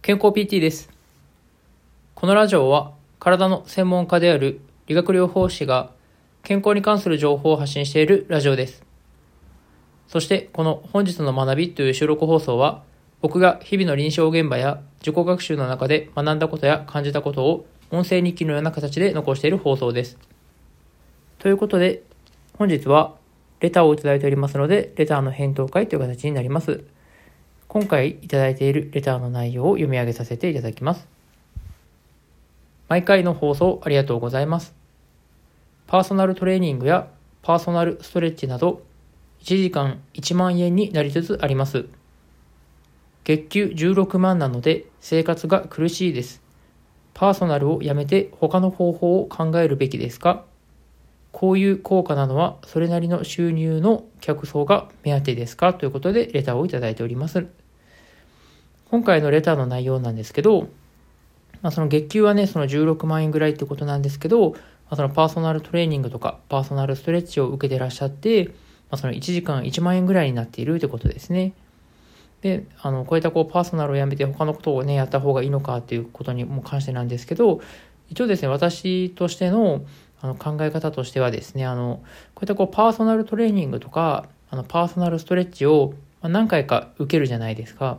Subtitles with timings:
[0.00, 0.88] 健康 PT です。
[2.14, 5.90] このラジオは体の専門家である理学療法士が
[6.42, 8.84] 健康に関する情報を発信しているラジオです。
[10.06, 12.84] そしてこの本日の学びという収録放送は
[13.20, 20.16] 僕が日々の臨床現場や自己学習の中で学んだことや感じたことを音声日記のような形で残している放送です。
[21.38, 22.02] ということで
[22.56, 23.16] 本日は
[23.60, 26.84] レターをいただいておりますのでレターの返答会という形になります。
[27.68, 31.06] 今回いただいているレターの内容を読み上げさせていただきます。
[32.88, 34.74] 毎回の放送ありがとうございます。
[35.86, 37.08] パーソナルトレーニングや
[37.42, 38.82] パーソナルストレッチなど
[39.42, 41.84] 1時間1万円になりつつあります。
[43.24, 46.40] 月給16万なので生活が苦しいです。
[47.12, 50.46] パーソナルをやめて他の方法を考えるべきですか？
[51.38, 57.46] こういう効果なのはそれなりの収入の客層が目当てですかということでレターをいただいております。
[58.90, 60.62] 今回のレターの内容なんですけど、
[61.62, 64.58] まあ、その月給はね、その16万円ぐらいってことなんですけど、ま
[64.90, 68.52] あ、そのパーソナルトレーニングとかパーソナルストレッチを受けてらっしゃって、ま
[68.92, 71.52] あ、その1時間1万円ぐらいになっているってことですね。
[72.40, 77.60] で、あの、こういったこうパーソナルをやめて他のことをね、やった方がいいのかっていうことにも関してなんですけど、
[78.10, 79.84] 一応ですね、私としての
[80.20, 82.00] あの考え方としてはですね、あの、
[82.34, 87.98] こういったこうパーソナルトレーニングとか、あのパーソナルストレッチを何回か受けるじゃないですか。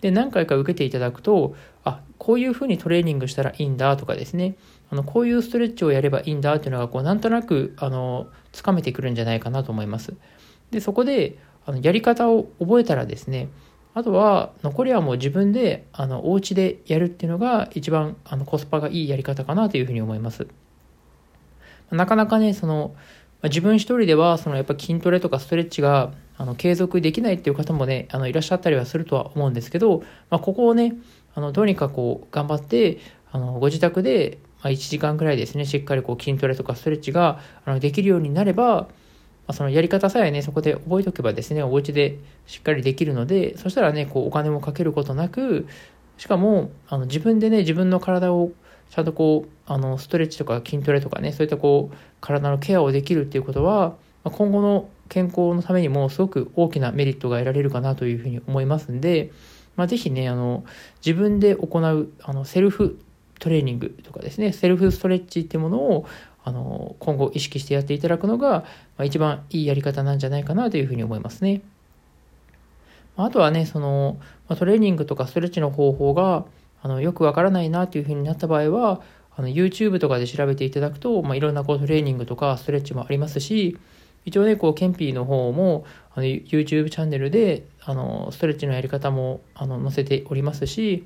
[0.00, 4.54] で、何回か受けていただくと、あ、こういうふうにトレーニングしたらいいんだとかですね、
[4.90, 10.14] あのこういうストレッチをやればいいんだっていうのが、こう、なんとなく、あの、つかめてくるんじゃないかなと思います。
[10.70, 13.48] で、そこで、あのやり方を覚えたらですね、
[13.94, 20.48] あとは、残りはもう自分で、あの、お家でやるっていうのが一番、あの、コスパがいいやり方かなというふうに思います。
[21.94, 22.94] なかなかね、その、
[23.44, 30.94] 自分一人では、そのやっぱ筋トレとかストレッチが、あの、継続できないっていう方もね、あの、いらっしゃったりはするとは思うんですけど、まあ、ここをね、
[31.34, 32.98] あの、どうにかこう、頑張って、
[33.30, 38.88] あの、ご自宅で、まあ、1時間くらいですね、しっかりこう、筋トレとかストレッチが、あの、できるようになれば、ま
[39.48, 45.66] あ、そのやり方さえね、そこで覚えておけばですね、お家でしっかりできるので、そしたらね、こう、お金もかけることなく、
[46.16, 48.52] しかも、あの、自分でね、自分の体を
[48.90, 53.94] ちゃんとこう、あの、ストレッチとか筋トレとかね、そういったこう、体のケアをできるっていうことは、
[54.24, 59.30] 今後の健康のためにもすごく大きなメリットが得られるかなというふうに思いますんで、
[59.76, 60.64] まあ、ぜひね、あの、
[61.04, 62.98] 自分で行う、あの、セルフ
[63.38, 66.06] トレーニングとかですね、セルフストレッチっていうものを、
[66.44, 68.64] あの、今後意識してやっていただくのが、ま
[68.98, 71.62] あ、一番いいやり方なんじゃないかなというふうに思いますね。
[73.16, 76.44] あとはね、その、トレーニングとかストレッチの方法が、
[76.82, 79.00] あの、よくわからないなというふうになった場合は、
[79.36, 83.76] あの、YouTube とかで調べていただくと、まあ、いろんなこうトレーニングとかストレッチもありますし、
[84.24, 85.84] 一応ね、こう、ケンピーの方も、
[86.14, 91.04] あの、YouTube チャンネルで、あの、ストレッチのやり方も、あの、載せておりますし、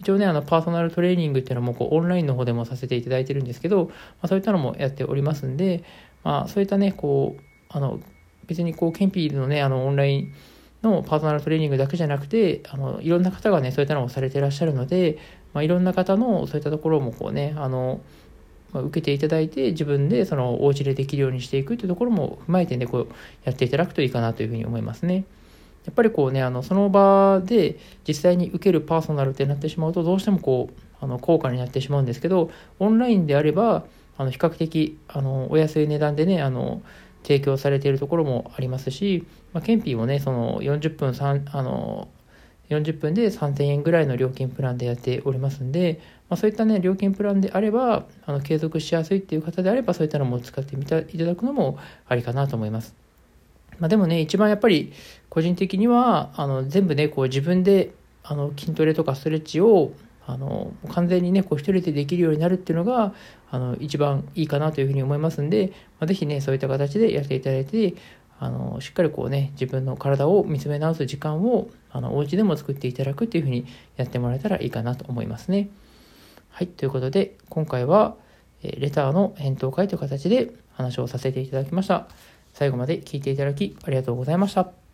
[0.00, 5.84] 一応ね、あの、パーソナルトレーニングっていうのも、こう、オンラインの方でもさせていただいてるんですけど、まあ、そういったのもやっておりますんで、
[6.24, 8.00] まあ、そういったね、こう、あの、
[8.46, 10.34] 別にこう、ケンピーのね、あの、オンライン
[10.86, 15.18] のパーソナルトレーニングだけじゃなくて、あの、いろんな方がね、そういったのをされていらっしゃるので、
[15.52, 18.00] まあ、いろんな方のそういったところもこうね、あの、
[18.72, 23.08] ま、受けていただいて、自分でそのお家でできるようにしていくというところも踏まえてね、こう
[23.44, 25.24] やっていただくといいかなというふうに思いますね。
[25.84, 33.84] やっぱりこうね、あの、その場で実際に受けるパーソナルってなってしまうと、どうしてもこう、あの、高価になってしまうんですけど、オンラインであれば、
[34.18, 36.82] あの、比較的、あの、お安い値段でね、あの、
[37.26, 42.08] 提供されているところもありますし、まあ、ケンピーもね、その40分3、あの、
[42.68, 51.78] 40分で3000円ぐらいの料金プランでやっておりますんで、まあ、そういったね、料金プランであれば、あの継続しやすいっていう方であれば、そういったのも使ってみたいただくのも
[52.08, 52.94] ありかなと思います。
[53.80, 54.92] まあ、でもね、一番やっぱり
[55.28, 57.90] 個人的には、あの全部ね、こう自分で
[58.22, 59.92] あの筋トレとかストレッチを
[60.26, 63.14] あの完全にね、こう一人でできるようになるっていうのが、
[63.50, 67.94] あの一番いいかなというふうに思いますんで、まあ、ぜひね、そういった形でやっていただいて、
[68.38, 75.68] あのしっかりこうね、自分の体を見つめ直す時間を、あのお家でも作っていただくっていうふうにやってもらえたらいいかなと思いますね。
[76.50, 78.16] はい、ということで、今回は、
[78.62, 82.08] レターの返答会という形で話をさせていただきました。
[82.52, 84.85] 最後まで聞いていただきありがとうございました。